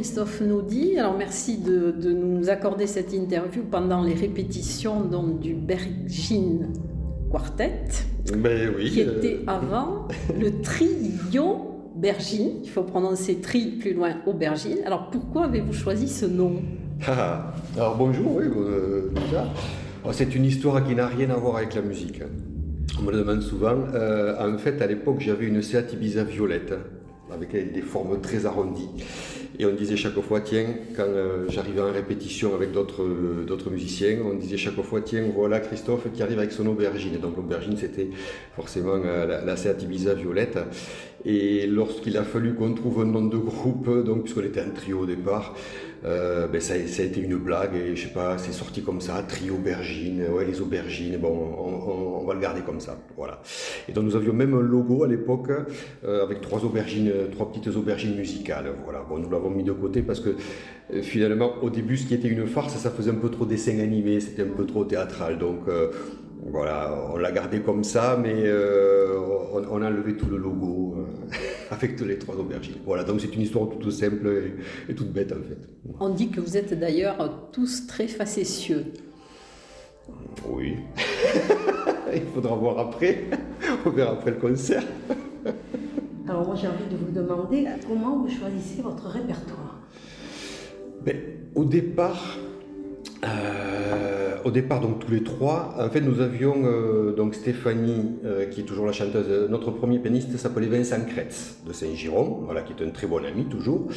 [0.00, 0.98] Christophe Naudy.
[0.98, 6.70] Alors merci de, nous accorder cette interview pendant les répétitions donc, du Bergin
[7.30, 7.82] Quartet,
[8.34, 12.48] ben oui, qui était euh, avant le trio Bergin.
[12.64, 14.78] Il faut prononcer tri plus loin aubergine.
[14.86, 16.62] Alors pourquoi avez-vous choisi ce nom
[17.06, 19.10] ah, Alors bonjour, oui, euh,
[20.02, 22.22] oh, C'est une histoire qui n'a rien à voir avec la musique.
[22.98, 23.76] On me le demande souvent.
[23.92, 26.72] Euh, en fait, à l'époque, j'avais une Seat Ibiza violette
[27.32, 28.88] avec des formes très arrondies.
[29.60, 30.64] Et on disait chaque fois, tiens,
[30.96, 35.24] quand euh, j'arrivais en répétition avec d'autres euh, d'autres musiciens, on disait chaque fois, tiens,
[35.34, 37.18] voilà Christophe qui arrive avec son aubergine.
[37.18, 38.08] donc l'aubergine, c'était
[38.56, 40.58] forcément euh, la, Ibiza violette.
[41.26, 45.00] Et lorsqu'il a fallu qu'on trouve un nom de groupe, donc puisqu'on était un trio
[45.00, 45.54] au départ,
[46.04, 49.22] euh, ben ça, a été une blague et je sais pas, c'est sorti comme ça,
[49.26, 53.40] trio aubergine, ouais les aubergines, bon, on, on, va le garder comme ça, voilà.
[53.88, 55.50] Et donc nous avions même un logo à l'époque
[56.04, 59.04] euh, avec trois aubergines, trois petites aubergines musicales, voilà.
[59.08, 60.30] Bon, nous l'avons mis de côté parce que
[60.92, 63.78] euh, finalement au début ce qui était une farce, ça faisait un peu trop dessin
[63.80, 65.68] animé, c'était un peu trop théâtral, donc
[66.46, 69.18] voilà, on l'a gardé comme ça, mais euh,
[69.70, 71.06] on, a enlevé tout le logo
[71.70, 72.76] avec les trois aubergines.
[72.84, 74.52] Voilà, donc c'est une histoire toute simple
[74.88, 75.58] et, toute bête en fait.
[76.00, 78.86] On dit que vous êtes d'ailleurs tous très facétieux.
[80.48, 80.76] Oui.
[82.14, 83.24] Il faudra voir après.
[83.86, 84.82] On verra après le concert.
[86.28, 89.80] Alors moi j'ai envie de vous demander comment vous choisissez votre répertoire.
[91.04, 91.16] Ben,
[91.54, 92.36] au départ,
[93.24, 94.09] euh,
[94.44, 98.60] au départ, donc tous les trois, en fait, nous avions euh, donc Stéphanie, euh, qui
[98.60, 99.48] est toujours la chanteuse.
[99.48, 103.46] Notre premier pianiste s'appelait Vincent Kretz de Saint-Giron, voilà, qui est un très bon ami
[103.46, 103.88] toujours,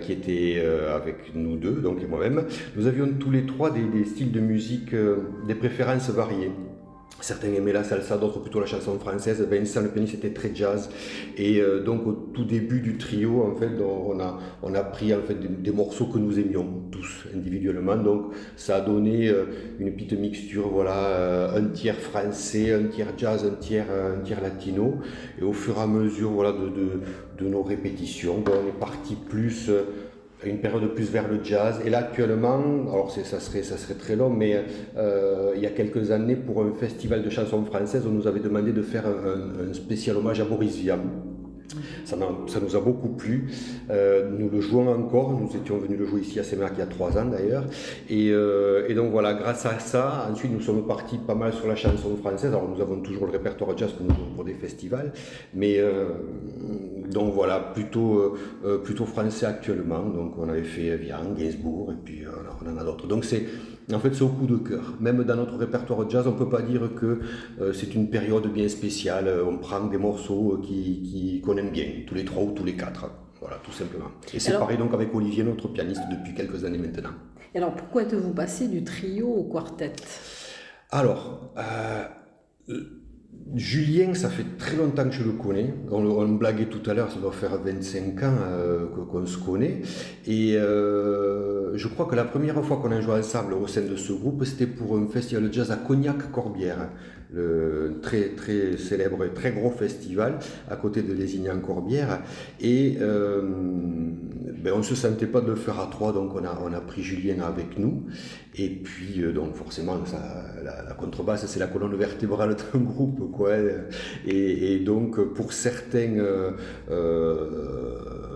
[0.00, 0.62] qui était
[0.94, 2.44] avec nous deux, donc et moi-même.
[2.76, 4.94] Nous avions tous les trois des styles de musique,
[5.46, 6.50] des préférences variées.
[7.20, 9.40] Certains aimaient la salsa, d'autres plutôt la chanson française.
[9.48, 10.90] Vincent, le pianiste, était très jazz.
[11.38, 15.14] Et euh, donc, au tout début du trio, en fait, on a, on a pris
[15.14, 17.96] en fait, des, morceaux que nous aimions tous individuellement.
[17.96, 19.46] Donc, ça a donné euh,
[19.78, 24.42] une petite mixture, voilà, euh, un tiers français, un tiers jazz, un tiers, un tiers
[24.42, 24.96] latino.
[25.40, 27.00] Et au fur et à mesure, voilà, de, de,
[27.38, 29.70] de nos répétitions, ben, on est parti plus
[30.44, 31.80] une période plus vers le jazz.
[31.84, 33.62] Et là, actuellement, alors ça serait,
[33.94, 34.64] très long, mais
[34.96, 38.40] euh, il y a quelques années, pour un festival de chansons françaises, on nous avait
[38.40, 40.98] demandé de faire un, spécial hommage à Boris Vian.
[42.04, 43.48] Ça, nous a beaucoup plu.
[43.90, 45.32] Euh, nous le jouons encore.
[45.32, 47.64] Nous étions venus le jouer ici à Sémac il y a trois ans d'ailleurs.
[48.08, 51.66] Et, euh, et, donc voilà, grâce à ça, ensuite nous sommes partis pas mal sur
[51.66, 52.50] la chanson française.
[52.50, 55.12] Alors nous avons toujours le répertoire jazz que nous pour des festivals.
[55.54, 55.80] Mais
[57.10, 58.34] donc voilà, plutôt, euh,
[58.64, 60.02] euh, plutôt français actuellement.
[60.02, 62.30] Donc on avait fait Vian, Gainsbourg, et puis euh,
[62.64, 63.06] on en a d'autres.
[63.06, 63.46] Donc c'est
[63.92, 64.94] en fait c'est au coup de cœur.
[65.00, 67.20] Même dans notre répertoire jazz, on ne peut pas dire que
[67.74, 69.30] c'est une période bien spéciale.
[69.46, 73.10] On prend des morceaux qui, qu'on aime bien, tous les trois ou tous les quatre.
[73.40, 74.10] Voilà, tout simplement.
[74.32, 77.10] Et c'est pareil donc avec Olivier, notre pianiste, depuis quelques années maintenant.
[77.54, 79.92] Et alors pourquoi êtes-vous passé du trio au quartet?
[80.90, 81.52] Alors,
[83.54, 85.74] Julien, ça fait très longtemps que je le connais.
[85.90, 89.82] On, on blaguait tout à l'heure, ça doit faire 25 ans euh, qu'on se connaît.
[90.26, 93.96] Et euh, je crois que la première fois qu'on a joué ensemble au sein de
[93.96, 96.88] ce groupe, c'était pour un festival de jazz à Cognac-Corbière
[98.02, 100.38] très très célèbre et très gros festival
[100.70, 102.20] à côté de Lézignan-Corbière.
[102.60, 106.44] Et euh, ben on ne se sentait pas de le faire à trois, donc on
[106.44, 108.04] a, on a pris Julien avec nous.
[108.56, 109.98] Et puis, euh, donc forcément,
[110.62, 113.30] la, contrebasse, c'est la colonne vertébrale d'un groupe.
[113.32, 113.56] Quoi.
[114.26, 116.52] Et, donc, pour certains, euh,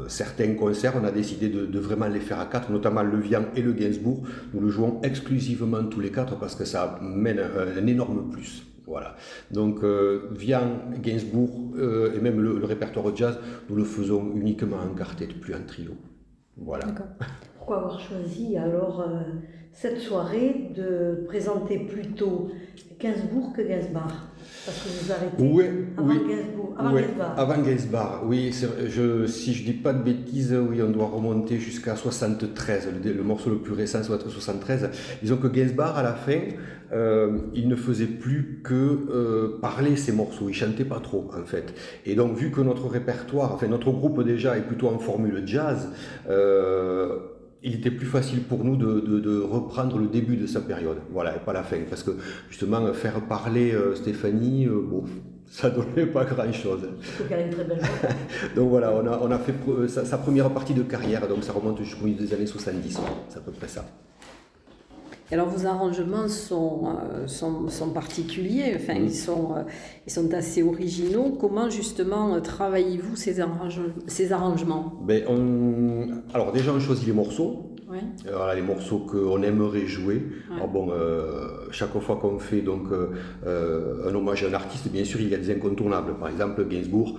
[0.08, 3.44] certains concerts, on a décidé de, de, vraiment les faire à quatre, notamment le Vian
[3.54, 4.22] et le Gainsbourg.
[4.52, 8.64] Nous le jouons exclusivement tous les quatre parce que ça mène un énorme plus.
[8.88, 9.17] Voilà.
[9.50, 13.38] Donc, euh, Vian, Gainsbourg euh, et même le, répertoire jazz,
[13.69, 15.93] nous le faisons uniquement en quartet, plus en trio.
[16.56, 16.87] Voilà.
[17.58, 19.20] Pourquoi avoir choisi alors euh,
[19.73, 22.50] cette soirée de présenter plutôt
[22.99, 24.29] Gainsbourg que Gainsbar
[24.64, 25.64] parce que vous arrêtez oui,
[25.96, 27.02] avant oui, Gainsbourg, avant oui,
[27.37, 28.52] Avant Gainsbar, oui.
[28.87, 32.88] Je, si je dis pas de bêtises, oui, on doit remonter jusqu'à 73.
[33.05, 34.91] Le, morceau le plus récent, soit 73.
[35.23, 36.41] Disons que Gainsbar, à la fin,
[36.93, 40.49] euh, il ne faisait plus que euh, parler ses morceaux.
[40.49, 41.75] Il chantait pas trop, en fait.
[42.06, 45.90] Et donc, vu que notre répertoire, enfin notre groupe déjà est plutôt en formule jazz.
[46.29, 47.19] Euh,
[47.62, 51.40] il était plus facile pour nous de, reprendre le début de sa période, voilà, et
[51.40, 52.12] pas la fin, parce que
[52.49, 55.02] justement faire parler Stéphanie, bon,
[55.50, 56.88] ça donnait pas grand-chose.
[58.56, 61.52] donc voilà, on a, on a fait euh, sa, première partie de carrière, donc ça
[61.52, 63.84] remonte jusqu'au milieu des années 70, c'est à peu près ça.
[65.30, 66.96] Alors vos arrangements sont,
[67.26, 69.56] sont, sont, particuliers, enfin ils, sont,
[70.06, 71.36] ils sont assez originaux.
[71.38, 73.36] Comment justement travaillez-vous ces,
[74.06, 74.94] ces arrangements?
[75.02, 76.22] Ben, on...
[76.32, 77.75] Alors déjà on choisit les morceaux.
[78.30, 80.22] Voilà, les morceaux qu'on aimerait jouer.
[80.54, 85.04] Alors bon, euh, chaque fois qu'on fait donc euh, un hommage à un artiste, bien
[85.04, 86.14] sûr il y a des incontournables.
[86.19, 87.19] Par exemple Gainsbourg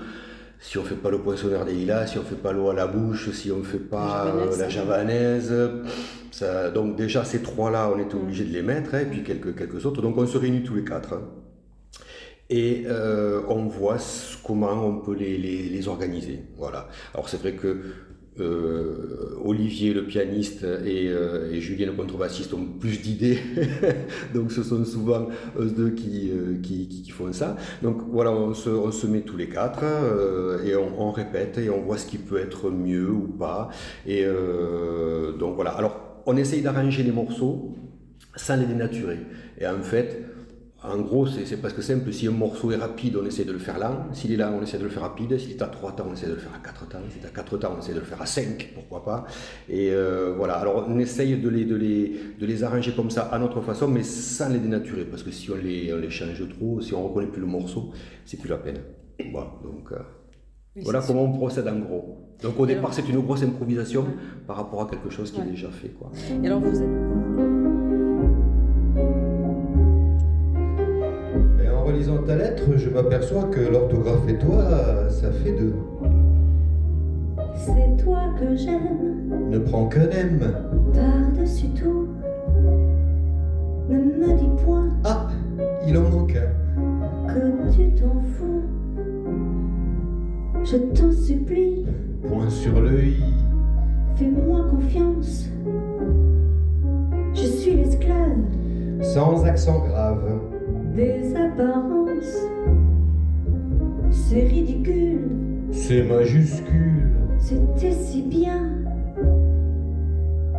[0.62, 2.86] si on fait pas le poinçonneur des lilas, si on fait pas l'eau à la
[2.86, 5.54] bouche, si on fait pas la javanaise,
[6.74, 9.86] donc déjà ces trois-là, on était obligé de les mettre, hein, et puis quelques, quelques
[9.86, 10.02] autres.
[10.02, 11.14] Donc on se réunit tous les quatre.
[11.14, 11.22] Hein.
[12.50, 13.98] et euh, on voit
[14.44, 16.42] comment on peut les, les, les organiser.
[16.58, 16.88] Voilà.
[17.14, 17.78] Alors c'est vrai que
[18.40, 23.40] euh, Olivier le pianiste euh, et, Julien le contrebassiste ont plus d'idées,
[24.34, 25.28] donc ce sont souvent
[25.60, 27.58] eux deux qui, euh, qui, font ça.
[27.82, 29.84] Donc voilà, on se, met tous les quatre
[30.64, 33.70] et on, répète et on voit ce qui peut être mieux ou pas.
[34.06, 34.26] Et
[35.38, 37.76] donc voilà, alors on essaye d'arranger les morceaux
[38.36, 39.18] sans les dénaturer.
[39.60, 40.24] Et en fait,
[40.84, 42.14] en gros, c'est presque simple.
[42.14, 44.14] Si un morceau est rapide, on essaie de le faire lent.
[44.14, 45.38] S'il est lent, on essaie de le faire rapide.
[45.40, 47.00] S'il est à 3 temps, on essaie de le faire à 4 temps.
[47.12, 49.26] S'il est à 4 temps, on essaie de le faire à 5, pourquoi pas.
[49.68, 50.54] Et euh, voilà.
[50.54, 53.88] Alors, on essaye de les, de, les, de les arranger comme ça à notre façon,
[53.88, 55.06] mais sans les dénaturer.
[55.06, 57.92] Parce que si on les, on les change trop, si on reconnaît plus le morceau,
[58.24, 58.80] c'est plus la peine.
[59.32, 59.52] Voilà.
[59.64, 59.98] Donc, euh,
[60.84, 62.18] voilà comment on procède en gros.
[62.42, 64.06] Donc, au départ, c'est une grosse improvisation
[64.48, 65.90] par rapport à quelque chose qui est déjà fait.
[65.90, 66.12] Quoi.
[66.42, 67.60] Et alors, vous êtes.
[71.92, 75.74] lisant ta lettre, je m'aperçois que l'orthographe et toi, ça fait deux.
[77.56, 79.50] C'est toi que j'aime.
[79.50, 80.40] Ne prends qu'un M.
[80.94, 82.08] Par-dessus tout.
[83.90, 84.88] Ne me dis point.
[85.04, 85.28] Ah,
[85.88, 87.28] il en manque un.
[87.28, 88.59] Que tu t'en fous.
[90.64, 91.86] Je t'en supplie.
[92.28, 93.24] Point sur le i.
[94.16, 95.48] Fais-moi confiance.
[97.34, 98.38] Je suis l'esclave.
[99.02, 100.40] Sans accent grave
[100.96, 102.38] des apparences.
[104.12, 105.22] C'est ridicule,
[105.72, 107.08] C'est majuscule.
[107.40, 108.70] c'était si bien.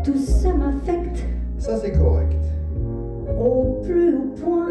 [0.03, 1.25] Tout ça m'affecte
[1.59, 2.33] Ça c'est correct.
[3.39, 4.69] au plus haut point.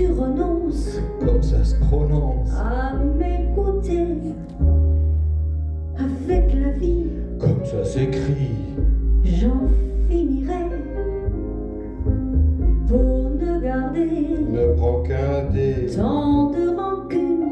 [0.00, 2.48] Tu renonces Comme ça se prononce.
[2.56, 4.06] à m'écouter
[5.98, 7.04] avec la vie,
[7.38, 8.56] Comme ça s'écrit.
[9.24, 9.60] j'en
[10.08, 10.70] finirai
[12.88, 15.88] pour ne garder Ne prends qu'un dé.
[15.94, 17.50] tant de rancune.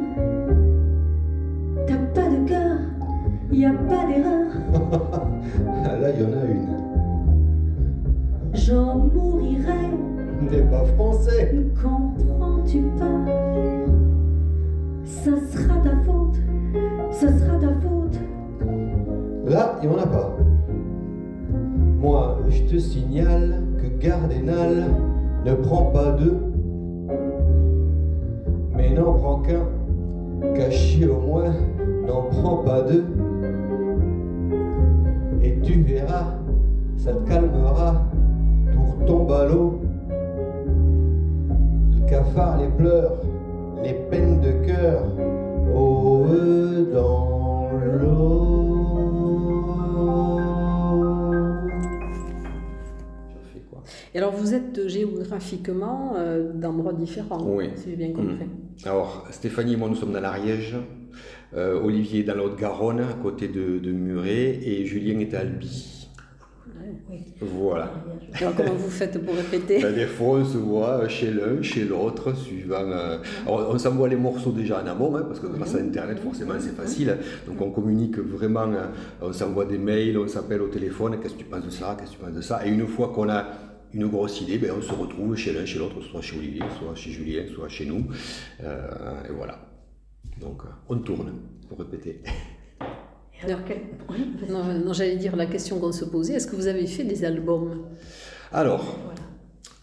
[1.86, 2.78] T'as pas de cœur,
[3.52, 4.48] y a pas d'erreur.
[6.00, 6.78] Là, il y en a une.
[8.54, 9.87] J'en mourirai,
[10.50, 11.52] N'est pas français.
[11.52, 13.04] ne comprends-tu pas?
[15.04, 16.38] Ça sera ta faute,
[17.10, 18.18] ça sera ta faute.
[19.46, 20.36] Là, il n'y en a pas.
[22.00, 24.84] Moi, je te signale que Gardénal
[25.44, 26.38] ne prend pas deux,
[28.74, 29.66] mais n'en prend qu'un.
[30.54, 31.52] Caché au moins,
[32.06, 33.04] n'en prend pas deux.
[35.42, 36.36] Et tu verras,
[36.96, 38.06] ça te calmera,
[38.72, 39.77] tout retombe à l'eau.
[42.08, 43.20] Le cafard, les pleurs,
[43.84, 45.04] les peines de cœur,
[45.76, 47.68] oh, eux dans
[48.00, 48.88] l'eau.
[54.14, 57.66] Et alors vous êtes géographiquement euh, d'endroits différents, Oui.
[57.76, 58.46] si j'ai bien compris.
[58.86, 60.76] Alors, Stéphanie et moi, nous sommes dans l'Ariège.
[61.54, 65.40] Euh, Olivier est dans la Haute-Garonne, à côté de, de Muret, et Julien est à
[65.40, 65.97] Albi.
[67.40, 67.90] Voilà.
[68.34, 71.84] Alors comment vous faites pour répéter Ben, des fois, on se voit chez l'un, chez
[71.84, 72.76] l'autre, suivant.
[72.90, 76.18] euh, Alors, on s'envoie les morceaux déjà en amont, hein, parce que grâce à Internet,
[76.20, 77.16] forcément, c'est facile.
[77.46, 78.70] Donc, on communique vraiment.
[78.72, 78.86] euh,
[79.22, 81.18] On s'envoie des mails, on s'appelle au téléphone.
[81.22, 83.08] Qu'est-ce que tu penses de ça Qu'est-ce que tu penses de ça Et une fois
[83.14, 83.44] qu'on a
[83.94, 86.94] une grosse idée, ben, on se retrouve chez l'un, chez l'autre, soit chez Olivier, soit
[86.94, 88.04] chez Julien, soit chez nous.
[88.62, 88.88] Euh,
[89.28, 89.58] et voilà.
[90.40, 91.32] Donc, on tourne,
[91.68, 92.20] pour répéter.
[93.44, 93.60] Alors,
[94.48, 97.24] Non, non, j'allais dire la question qu'on se posait, est-ce que vous avez fait des
[97.24, 97.84] albums?
[98.52, 98.98] Alors,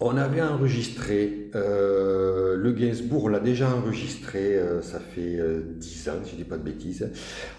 [0.02, 6.10] on avait enregistré, euh, le Gainsbourg, on l'a déjà enregistré, euh, ça fait euh, 10
[6.10, 7.10] ans, si je ne dis pas de bêtises.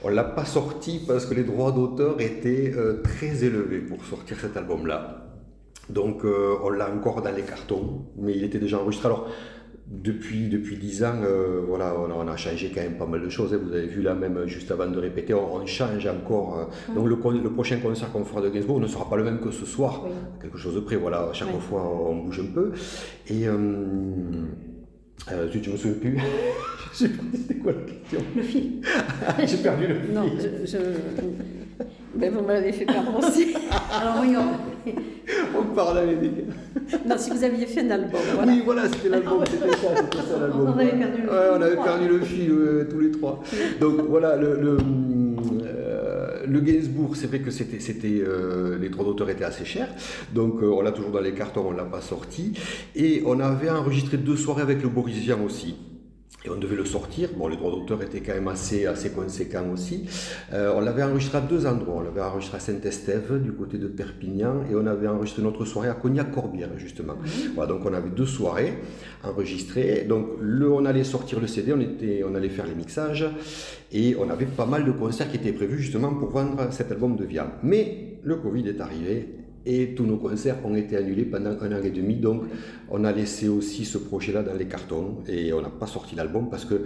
[0.04, 4.04] On ne l'a pas sorti parce que les droits d'auteur étaient euh, très élevés pour
[4.04, 5.22] sortir cet album-là.
[5.88, 9.06] Donc euh, on l'a encore dans les cartons, mais il était déjà enregistré.
[9.06, 9.28] Alors,
[9.88, 13.22] depuis, depuis 10 ans, euh, voilà, on a, on a changé quand même pas mal
[13.22, 13.54] de choses.
[13.54, 13.60] hein.
[13.62, 16.58] Vous avez vu là, même juste avant de répéter, on, on change encore.
[16.90, 16.94] euh.
[16.94, 17.16] Donc le,
[17.50, 20.02] prochain concert qu'on fera de Gainsbourg ne sera pas le même que ce soir.
[20.04, 20.10] Oui.
[20.42, 21.60] Quelque chose de près, voilà, à chaque Oui.
[21.60, 22.72] fois on bouge un peu.
[23.28, 23.54] Et euh,
[25.32, 26.18] euh, tu, tu me souviens plus
[26.92, 28.80] sais pas, c'était quoi la question Le fil.
[29.46, 30.12] J'ai perdu le fil.
[30.14, 30.66] Non, je...
[30.66, 31.65] je-
[32.16, 33.54] Ben, vous m'avez fait perdre aussi.
[34.00, 34.42] Alors voyons.
[35.58, 36.30] On parle avec des...
[37.06, 38.52] Non, si vous aviez fait un album, voilà.
[38.52, 40.72] Oui, voilà, c'était l'album, c'était ça, c'était ça l'album.
[40.74, 43.42] On avait perdu le Ouais, fil, on avait perdu le fil euh, tous les trois.
[43.80, 44.78] Donc voilà, le, le,
[45.64, 49.88] euh, le Gainsbourg, c'est vrai que c'était, c'était, euh, les droits d'auteur étaient assez chers,
[50.32, 52.52] donc euh, on l'a toujours dans les cartons, on l'a pas sorti.
[52.94, 55.74] Et on avait enregistré deux soirées avec le Borisien aussi.
[56.44, 57.30] Et on devait le sortir.
[57.36, 60.04] Bon, les droits d'auteur étaient quand même assez, assez conséquents aussi.
[60.52, 61.96] Euh, on l'avait enregistré à deux endroits.
[61.96, 65.88] On l'avait enregistré à Saint-Estève, du côté de Perpignan, et on avait enregistré notre soirée
[65.88, 67.14] à Cognac-Corbière, justement.
[67.54, 68.74] Voilà, donc on avait deux soirées
[69.24, 70.04] enregistrées.
[70.08, 73.28] Donc le, on allait sortir le CD, on, était, on allait faire les mixages,
[73.92, 77.16] et on avait pas mal de concerts qui étaient prévus justement pour vendre cet album
[77.16, 77.50] de viande.
[77.62, 79.45] Mais le Covid est arrivé.
[79.68, 82.44] Et tous nos concerts ont été annulés pendant un an et demi, donc
[82.88, 86.48] on a laissé aussi ce projet-là dans les cartons et on n'a pas sorti l'album
[86.48, 86.84] parce que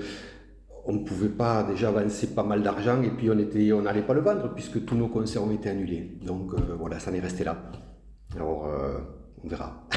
[0.86, 4.00] on ne pouvait pas déjà avancer pas mal d'argent et puis on était, on n'allait
[4.00, 6.18] pas le vendre puisque tous nos concerts ont été annulés.
[6.26, 7.70] Donc euh, voilà, ça en est resté là.
[8.34, 8.98] Alors euh,
[9.44, 9.86] on verra.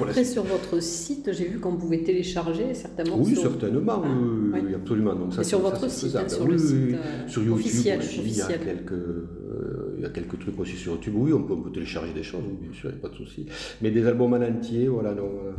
[0.00, 5.14] Après, sur votre site, j'ai vu qu'on pouvait télécharger certains Oui, certainement, Ah, oui, absolument.
[5.14, 7.30] Donc ça, Et sur ça, votre c'est site, hein, sur Oui, le oui, site oui.
[7.30, 8.00] Sur YouTube officiel.
[8.24, 9.73] il y a quelques, euh,
[10.04, 11.14] y a quelques trucs aussi sur YouTube.
[11.16, 13.14] Oui, on peut, on peut télécharger des choses, bien sûr, il n'y a pas de
[13.16, 13.46] souci.
[13.82, 15.52] Mais des albums en entier, voilà, non, euh,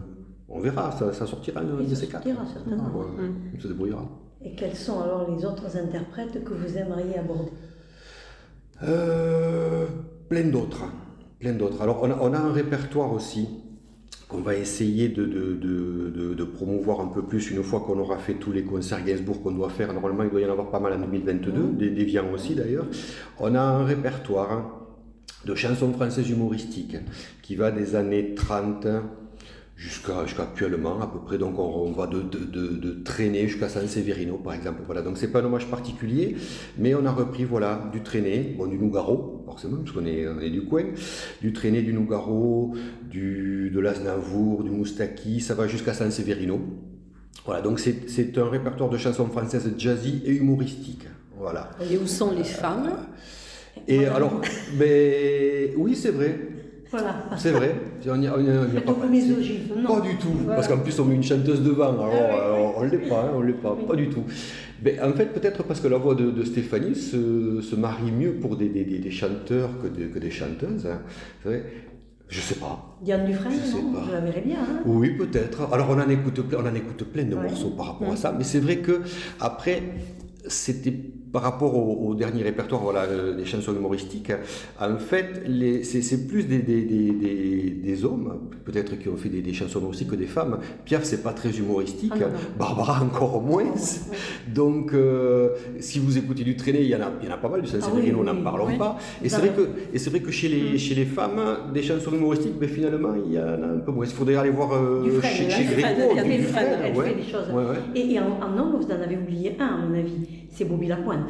[0.49, 2.23] on verra, ça, ça sortira un de ces quatre.
[2.23, 2.89] sortira, certainement.
[2.95, 3.35] Ouais, Mm.
[3.57, 4.07] On se débrouillera.
[4.43, 7.51] Et quels sont alors les autres interprètes que vous aimeriez aborder?
[8.83, 9.85] Euh,
[10.29, 10.83] plein d'autres.
[10.83, 10.91] hein.
[11.39, 11.81] Plein d'autres.
[11.81, 13.47] Alors, on a, on a un répertoire aussi
[14.35, 17.97] qu'on va essayer de, de, de, de- de promouvoir un peu plus une fois qu'on
[17.99, 19.93] aura fait tous les concerts Gainsbourg qu'on doit faire.
[19.93, 22.85] Normalement, il doit y en avoir pas mal en 2022, des, des Vians aussi d'ailleurs.
[23.39, 24.81] On a un répertoire
[25.45, 26.97] de chansons françaises humoristiques
[27.41, 28.87] qui va des années 30
[29.75, 31.37] jusqu'à jusqu'à actuellement à peu près.
[31.37, 34.81] Donc on, on va de, de, de, de traîner jusqu'à San Severino par exemple.
[34.85, 36.35] Voilà, donc c'est pas un hommage particulier,
[36.77, 40.39] mais on a repris voilà du traîner, bon du Nougaro forcément parce qu'on est, on
[40.39, 40.85] est du coin,
[41.41, 42.73] du traîner, du Nougaro,
[43.09, 46.59] du de l'Aznavour, du Moustaki, ça va jusqu'à San Severino.
[47.45, 51.07] Voilà, donc c'est un répertoire de chansons françaises jazzy et humoristiques.
[51.37, 51.69] Voilà.
[51.91, 52.91] Et où sont les femmes?
[53.87, 54.41] Et alors,
[54.79, 56.39] ben, oui, c'est vrai.
[56.97, 57.15] Voilà.
[57.37, 57.75] C'est vrai.
[58.07, 59.95] On y, on y- on y a Plutôt pas non.
[59.95, 60.27] Pas du tout.
[60.43, 60.55] Voilà.
[60.55, 61.89] Parce qu'en plus, on met une chanteuse devant.
[61.93, 63.21] Alors, Ah alors, on ne l'est pas.
[63.25, 63.75] hein, on l'est pas.
[63.87, 64.23] Pas du tout.
[64.83, 68.33] Mais en fait, peut-être parce que la voix de, de Stéphanie se, se marie mieux
[68.33, 70.85] pour des, des, des- des chanteurs que, des- que des chanteuses.
[70.87, 71.01] hein.
[71.43, 71.63] C'est vrai.
[72.27, 72.97] Je sais pas.
[73.03, 74.03] Diane Dufresne, Je sais non pas.
[74.07, 74.57] Je la verrais bien.
[74.57, 75.71] Hein Oui, peut-être.
[75.71, 77.43] Alors on en écoute plein, on en écoute plein de Ouais.
[77.43, 79.01] morceaux par rapport à ça, mais c'est vrai que
[79.39, 79.83] après
[80.47, 80.93] c'était
[81.35, 84.31] par rapport au, au dernier répertoire, voilà, euh, des chansons humoristiques.
[84.79, 85.43] En fait,
[85.83, 90.11] c'est plus des, des, des, des, des hommes, peut-être qui ont fait des, chansons humoristiques
[90.11, 90.59] que des femmes.
[90.85, 92.13] Piaf, c'est pas très humoristique.
[92.15, 92.39] Ah non, non.
[92.57, 93.65] Barbara encore moins.
[94.47, 95.49] Donc, euh,
[95.81, 97.61] si vous écoutez du traîner, il y en a, il y en a pas mal.
[97.61, 98.41] Du saint Ah oui, n'en oui.
[98.41, 98.77] parlons Oui.
[98.77, 98.95] pas.
[99.21, 101.41] Et c'est vrai que et vrai que chez les, chez les femmes,
[101.73, 104.05] des chansons humoristiques, ben, finalement, il y en a un peu moins.
[104.05, 106.01] Il faudrait aller voir euh, chez, là, chez Gréco.
[106.11, 107.49] il y a du des Dufresne, Dufresne, Elle fait des choses.
[107.53, 107.81] Ouais, ouais.
[107.93, 110.44] Et, et en, en homme, vous en avez oublié un, à mon avis.
[110.57, 111.27] C'est Bobby Lapointe.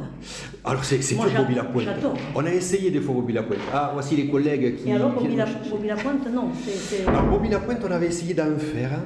[0.64, 1.88] Alors, c'est c'est Moi, Bobby Lapointe.
[2.36, 3.58] On a essayé des fois Bobby Lapointe.
[3.74, 4.90] Ah, voici les collègues qui.
[4.90, 5.48] Et alors, Bobby, La-.
[5.68, 6.50] Bobby Lapointe, non.
[7.08, 8.92] Alors, Bobby Lapointe, on avait essayé d'en faire.
[8.94, 9.06] hein.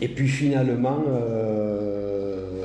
[0.00, 2.64] Et puis finalement, euh,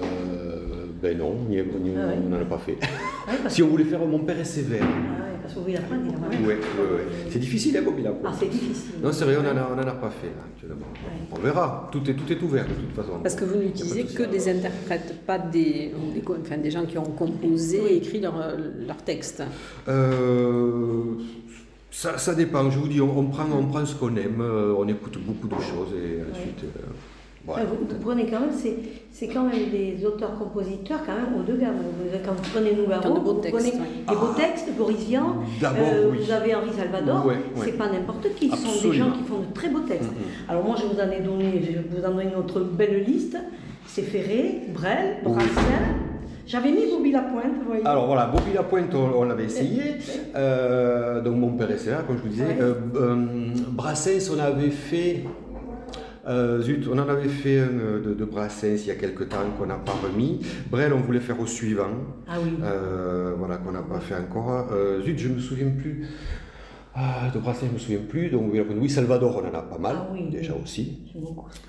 [1.02, 1.54] ben non, on
[1.98, 2.74] Ah on n'en a pas fait.
[2.74, 4.84] Ouais, parce, si on voulait faire Mon père est sévère.
[4.84, 7.30] ah parce que.
[7.32, 8.34] C'est difficile, hein, Bobby Lapointe.
[8.34, 8.96] Ah, c'est difficile.
[9.04, 10.88] Non, c'est vrai, on n'en a, on en a pas fait là, actuellement.
[10.94, 11.28] Ouais.
[11.32, 13.20] On verra, tout est, tout est ouvert de toute façon.
[13.22, 16.98] Parce que vous n'utilisez que des interprètes, pas des, des, co- enfin, des gens qui
[16.98, 18.36] ont composé et écrit leur,
[18.88, 19.44] leur texte.
[19.88, 21.16] Euh,
[21.92, 24.74] ça, ça dépend, je vous dis, on, on prend, on prend ce qu'on aime, euh,
[24.78, 26.64] on écoute beaucoup de choses et ensuite.
[26.64, 26.82] euh,
[27.50, 27.66] voilà.
[27.66, 28.76] Vous, vous prenez quand même, c'est,
[29.12, 31.76] c'est quand même des auteurs-compositeurs quand même haut de gamme.
[32.26, 34.40] Quand vous prenez Nougaro, de beaux vous textes, prenez des beaux Ah.
[34.40, 36.20] textes, Boris Vian, D'abord, euh, oui.
[36.24, 37.26] vous avez Henri Salvador,
[37.64, 40.10] c'est pas n'importe qui, ce sont des gens qui font de très beaux textes.
[40.12, 40.18] Mhm.
[40.48, 43.38] Alors moi je vous en ai donné, je vous en donner notre belle liste,
[43.88, 45.98] c'est Ferré, Brel, Brassens,
[46.46, 47.86] j'avais mis Bobby Lapointe, vous voyez.
[47.86, 49.82] Alors voilà, Bobby Lapointe, on, on l'avait essayé.
[50.36, 52.44] Euh, donc mon père est sévère, comme je vous disais.
[52.46, 52.58] Ouais.
[52.60, 53.16] Euh, euh,
[53.72, 55.24] Brassens, on avait fait.
[56.30, 59.30] Euh, zut, on en avait fait un euh, de, de Brassens il y a quelques
[59.30, 60.46] temps qu'on n'a pas remis.
[60.70, 61.90] Brel, on voulait faire au suivant.
[62.28, 62.52] Ah oui.
[62.64, 64.70] Euh, voilà, qu'on n'a pas fait encore.
[64.72, 66.08] Euh, zut, je me souviens plus.
[66.96, 68.30] Ah, de je me souviens plus.
[68.30, 70.62] Donc, oui, Salvador, on en a pas mal, Ah oui, déjà oui.
[70.64, 70.98] aussi.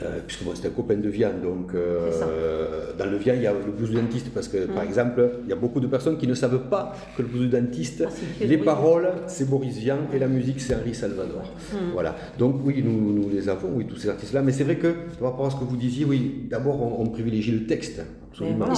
[0.03, 3.47] Euh, puisque moi, c'était un copain de Vienne, donc euh, dans le Vienne, il y
[3.47, 6.17] a le blues du dentiste, parce que, par exemple, il y a beaucoup de personnes
[6.17, 9.99] qui ne savent pas que le blues du dentiste, Ah, les paroles, c'est Boris Vian,
[10.13, 11.43] et la musique, c'est Henri Salvador.
[11.93, 12.17] Voilà.
[12.39, 15.33] Donc, oui, nous, nous les avons, oui, tous ces artistes-là, mais c'est vrai que, par
[15.33, 18.67] rapport à ce que vous disiez, oui, d'abord, on, on privilégie le texte, absolument.
[18.67, 18.71] Et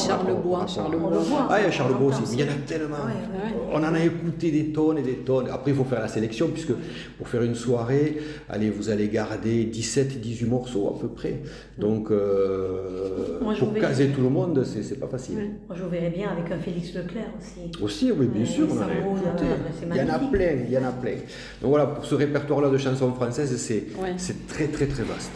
[1.51, 2.97] ah, il y a l'entend aussi, mais il y en a tellement.
[2.97, 3.55] Ouais, ouais.
[3.73, 5.49] On en a écouté des tonnes et des tonnes.
[5.51, 6.73] Après, il faut faire la sélection, puisque
[7.19, 11.41] pour faire une soirée, allez, vous allez garder 17-18 morceaux à peu près.
[11.79, 15.37] Donc, euh, Moi, pour caser tout le monde, c'est c'est pas facile.
[15.67, 17.83] Moi je vous verrais bien avec un Félix Leclerc aussi.
[17.83, 19.45] Aussi, oui, bien Ouais, sûr, on a écouté.
[19.45, 21.13] euh, c'est Il y en a plein, il y en a plein.
[21.61, 24.15] Donc voilà, pour ce répertoire-là de chansons françaises, c'est Ouais.
[24.17, 25.31] c'est très, très, très vaste.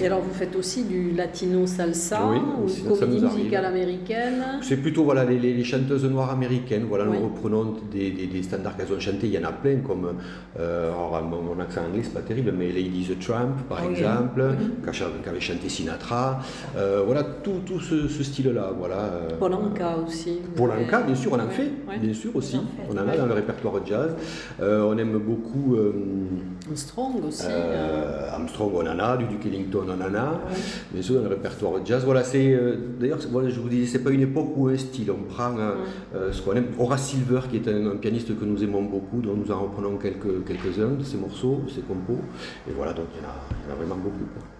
[0.00, 5.04] Et alors vous faites aussi du latino salsa Oui, ou comédie musicale américaine C'est plutôt
[5.04, 6.84] voilà, les, les- les chanteuses noires américaines.
[6.88, 7.16] Voilà, Oui.
[7.18, 9.26] nous reprenons des, des- des standards qu'elles ont chantés.
[9.26, 10.08] Il y en a plein, comme,
[10.58, 13.92] euh, alors, mon, mon accent anglais, c'est pas terrible, mais Lady the Tramp, par oui,
[13.92, 14.42] exemple,
[14.84, 14.92] qu'a-
[15.24, 16.40] qu'avait chanté Sinatra.
[16.76, 18.72] Euh, voilà, tout, tout ce, ce style-là.
[18.78, 20.38] Voilà, euh, Polanka aussi.
[20.56, 21.98] Polanka, avez- bien sûr, on en fait, ouais.
[22.00, 22.56] bien sûr aussi.
[22.56, 24.14] On en fait, On en a dans le répertoire jazz.
[24.60, 25.92] Euh, on aime beaucoup euh,
[26.68, 27.44] Armstrong aussi.
[27.46, 30.40] euh, euh, Armstrong, on en a, du Duke Ellington, on en a.
[30.92, 32.04] Bien sûr, dans le répertoire jazz.
[32.04, 35.10] Voilà, c'est euh, d'ailleurs, voilà, je vous disais, c'est pas une époque ou un style.
[35.10, 35.74] On prend euh,
[36.14, 36.66] euh, ce qu'on aime.
[36.78, 39.96] Horace Silver, qui est un, un pianiste que nous aimons beaucoup, dont nous en reprenons
[39.96, 42.20] quelques quelques-uns de ses morceaux, de ses compos.
[42.68, 44.26] Et voilà, donc il y en a, il y en a vraiment beaucoup.
[44.34, 44.59] quoi.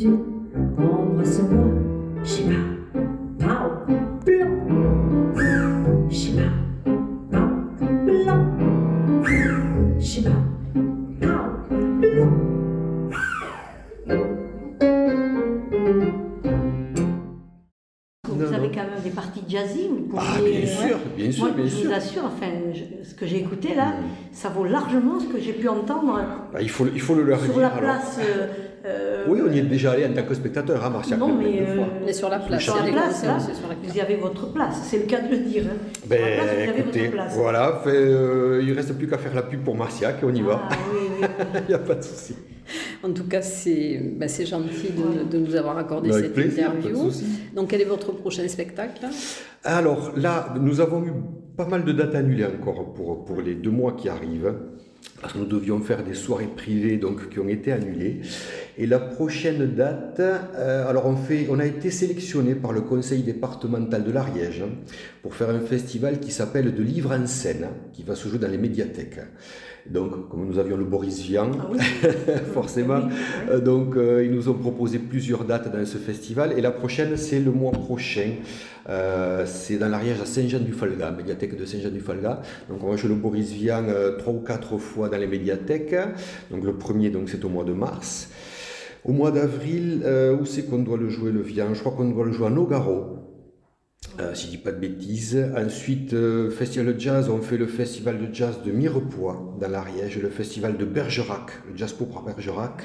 [0.00, 0.18] les yeux.
[0.78, 1.64] Embrasse-moi,
[2.22, 2.50] je sais pas.
[3.38, 3.70] Pao,
[4.24, 4.50] blanc.
[6.08, 6.52] Je sais pas.
[7.30, 7.48] Pao,
[8.04, 8.42] blanc.
[9.98, 10.30] Je sais pas.
[11.20, 11.42] Pao,
[12.00, 12.32] blanc.
[18.28, 19.88] Vous avez quand même des parties jazzy.
[19.88, 21.88] Vous pouvez, ah, bien sûr, bien sûr, bien je sûr.
[21.88, 22.50] vous assure, enfin,
[23.04, 23.94] ce que j'ai écouté là,
[24.32, 26.20] ça vaut largement ce que j'ai pu entendre
[26.52, 27.62] Bah, il, faut, il faut le leur sur dire.
[27.62, 27.80] la alors.
[27.80, 28.18] place.
[28.20, 28.46] euh,
[28.86, 31.60] euh, Oui, on y est déjà allé en tant que spectateur, hein, Marcia, Non, mais,
[31.60, 34.52] euh, Mais sur la place, sur la place, là, sur la vous y avez votre
[34.52, 35.64] place, c'est le cas de le dire.
[35.66, 35.76] hein.
[36.00, 37.34] Sur la Ben, place, vous avez écoutez, votre place.
[37.36, 40.40] voilà, fait, euh, il reste plus qu'à faire la pub pour Marciac et on y
[40.42, 40.62] va.
[40.70, 41.58] Ah, oui, oui, oui.
[41.66, 42.34] Il n'y a pas de souci.
[43.02, 46.76] En tout cas, c'est ben, gentil de, de nous avoir accordé Avec cette plaisir, pas
[46.76, 47.10] de interview.
[47.54, 49.02] Donc, quel est votre prochain spectacle?
[49.64, 51.12] Alors là, nous avons eu
[51.64, 54.54] pas mal de dates annulées encore pour, pour les deux mois qui arrivent.
[55.20, 58.20] Parce que nous devions faire des soirées privées donc, qui ont été annulées.
[58.78, 63.22] Et la prochaine date, euh, alors on, fait, on a été sélectionné par le conseil
[63.22, 64.64] départemental de l'Ariège
[65.20, 68.48] pour faire un festival qui s'appelle De Livres en scène, qui va se jouer dans
[68.50, 69.20] les médiathèques.
[69.88, 71.78] Donc, comme nous avions le Boris Vian, Ah oui.
[72.52, 73.12] forcément, Oui,
[73.50, 77.16] euh, donc euh, ils nous ont proposé plusieurs dates dans ce festival et la prochaine
[77.16, 78.32] c'est le mois prochain.
[78.88, 82.42] Euh, c'est dans l'Ariège à Saint-Jean-du-Falga, médiathèque de Saint-Jean-du-Falga.
[82.68, 83.84] Donc on va jouer le Boris Vian
[84.18, 85.94] trois ou quatre fois dans les médiathèques.
[86.50, 88.28] Donc le premier donc c'est au mois de mars.
[89.04, 91.72] Au mois d'avril, euh, où c'est qu'on doit le jouer le Vian?
[91.72, 93.19] Je crois qu'on doit le jouer à Nogaro.
[94.20, 95.38] Euh, si je dis pas de bêtises.
[95.56, 100.18] Ensuite, euh, festival de jazz, on fait le festival de jazz de Mirepoix dans l'Ariège,
[100.20, 102.82] le festival de Bergerac, le jazz pourpre à Bergerac.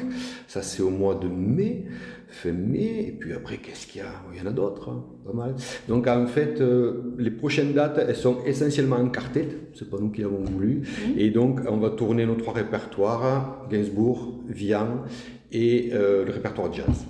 [0.48, 1.86] Ça, c'est au mois de mai,
[2.30, 3.06] fin mai.
[3.08, 4.12] Et puis après, qu'est-ce qu'il y a?
[4.34, 5.56] Il y en a d'autres, hein, pas mal.
[5.90, 9.48] Donc en fait, euh, les prochaines dates, elles sont essentiellement en quartet.
[9.74, 10.84] C'est pas nous qui l'avons voulu.
[11.18, 15.04] Et donc, on va tourner nos trois répertoires Gainsbourg, Vian
[15.52, 17.06] et le répertoire jazz.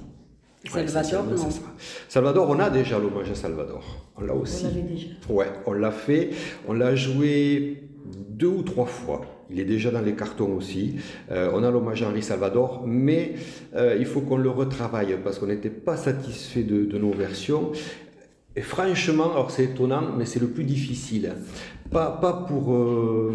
[0.74, 1.38] Ouais, Salvador, non.
[1.38, 1.62] ça.
[2.10, 3.84] Salvador, on a déjà l'hommage à Salvador.
[4.18, 4.64] On l'a aussi.
[4.64, 5.08] l'avez déjà.
[5.30, 6.30] Ouais, on l'a fait.
[6.68, 7.84] On l'a joué
[8.30, 9.22] deux ou trois fois.
[9.50, 10.96] Il est déjà dans les cartons aussi.
[11.32, 13.36] Euh, on a l'hommage à Henri Salvador, mais
[13.76, 17.72] euh, il faut qu'on le retravaille parce qu'on n'était pas satisfait de, de nos versions.
[18.56, 21.34] Et franchement, alors c'est étonnant, mais c'est le plus difficile.
[21.92, 23.34] Pas, pas, pour, euh,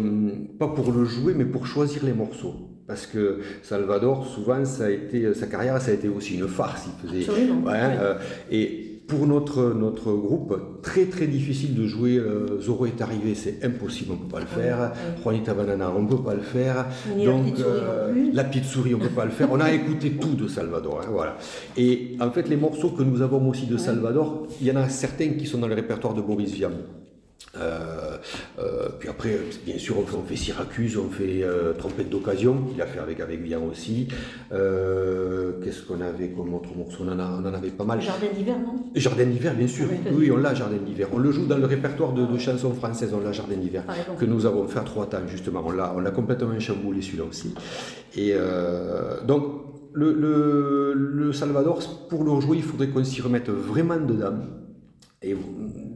[0.59, 2.55] pas pour le jouer, mais pour choisir les morceaux.
[2.91, 6.89] Parce que Salvador, souvent, ça a été, sa carrière, ça a été aussi une farce.
[7.05, 7.61] Il faisait, Absolument.
[7.65, 8.15] Ouais, euh,
[8.51, 13.63] et pour notre, notre groupe, très très difficile de jouer euh, Zorro est arrivé, c'est
[13.63, 14.77] impossible, on ne peut pas le faire.
[14.91, 15.21] ouais.
[15.23, 16.85] Juanita Banana, on ne peut pas le faire.
[17.15, 18.31] Ni la petite souris non plus.
[18.33, 19.47] la petite souris, on ne peut pas le faire.
[19.53, 20.99] On a écouté tout de Salvador.
[21.01, 21.37] hein, voilà.
[21.77, 24.89] Et en fait, les morceaux que nous avons aussi de Salvador, il y en a
[24.89, 26.71] certains qui sont dans le répertoire de Boris Vian.
[27.57, 28.10] Euh, euh,
[28.99, 32.81] puis après, bien sûr, on fait, on fait Syracuse, on fait euh, Trompette d'occasion, qu'il
[32.81, 34.07] a fait avec, avec Vian aussi.
[34.51, 37.03] Euh, Qu'est-ce qu'on avait comme autre morceau?
[37.05, 38.01] On en, a- on en avait pas mal.
[38.01, 38.75] Jardin d'hiver, non?
[38.95, 39.87] Jardin d'hiver, bien sûr.
[39.89, 39.97] Oui.
[40.13, 41.07] Oui, on l'a, Jardin d'hiver.
[41.13, 43.83] On le joue dans le répertoire de, de chansons françaises, on l'a, Jardin d'hiver.
[44.19, 45.63] Que nous avons fait à trois temps, justement.
[45.65, 47.53] On l'a, on l'a complètement chamboulé, celui-là aussi.
[48.15, 49.43] Et euh, donc,
[49.93, 51.79] le, le, le Salvador,
[52.09, 54.35] pour le rejouer, il faudrait qu'on s'y remette vraiment dedans.
[55.23, 55.35] Et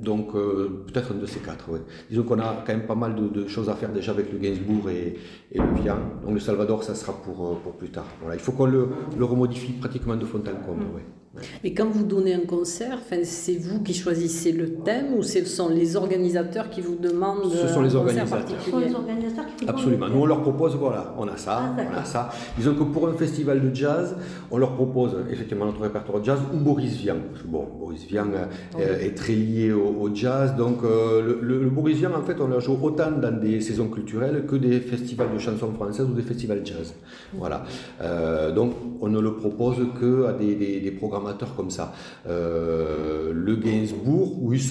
[0.05, 1.81] donc, euh, peut-être un de ces quatre, ouais.
[2.09, 4.37] Disons qu'on a quand même pas mal de, de choses à faire déjà avec le
[4.37, 5.17] Gainsbourg et,
[5.51, 5.97] et le Vian.
[6.23, 8.07] Donc, le Salvador, ça sera pour, euh, pour plus tard.
[8.21, 8.35] Voilà.
[8.35, 8.87] Il faut qu'on le,
[9.21, 11.05] le remodifie pratiquement de fond en comble, ouais.
[11.63, 15.69] Mais quand vous donnez un concert, c'est vous qui choisissez le thème ou ce sont
[15.69, 18.61] les organisateurs qui vous demandent Ce sont les organisateurs.
[18.63, 20.07] Ce sont les organisateurs qui vous Absolument.
[20.09, 22.29] Nous, on leur propose, voilà, on a ça, Ah, on a ça.
[22.57, 24.15] Disons que pour un festival de jazz,
[24.51, 27.17] on leur propose effectivement notre répertoire de jazz ou Boris Vian.
[27.31, 28.27] Parce que bon, Boris Vian
[28.79, 30.55] euh, est très lié au, au jazz.
[30.55, 33.59] Donc, euh, le, le- le Boris Vian, en fait, on la joue autant dans des
[33.61, 36.93] saisons culturelles que des festivals de chansons françaises ou des festivals jazz.
[37.33, 37.63] Voilà.
[38.01, 40.91] Euh, donc, on ne le propose que à des, des- des
[41.55, 41.93] comme ça.
[42.27, 44.61] Euh, le Gainsbourg, oui,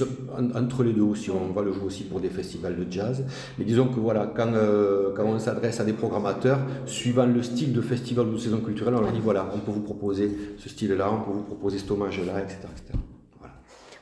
[0.55, 3.25] entre les deux aussi, on va le jouer aussi pour des festivals de jazz.
[3.59, 7.73] Mais disons que voilà, quand, euh, quand on s'adresse à des programmateurs, suivant le style
[7.73, 10.69] de festival ou de saison culturelle, on leur dit voilà, on peut vous proposer ce
[10.69, 12.59] style-là, on peut vous proposer cet hommage-là, etc.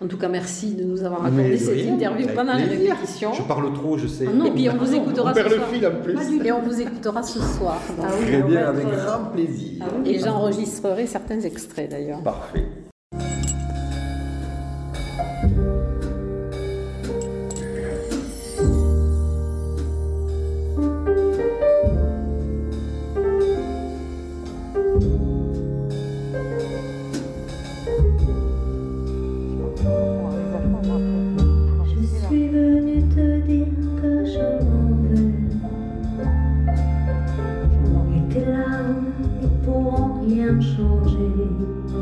[0.03, 2.95] En tout cas, merci de nous avoir accordé cette rien, interview pendant les plaisir.
[2.95, 3.33] répétitions.
[3.35, 4.25] Je parle trop, je sais.
[4.29, 5.69] Ah non, Et puis on vous Ah écoutera on ce perd le soir.
[5.69, 6.47] fil en plus.
[6.47, 7.79] Et on vous écoutera ce soir.
[8.03, 9.71] Ah oui, Très on bien, avec grand plaisir.
[9.81, 10.11] Ah oui.
[10.11, 12.21] Et j'enregistrerai certains extraits d'ailleurs.
[12.23, 12.65] Parfait.
[40.33, 42.02] bien changer.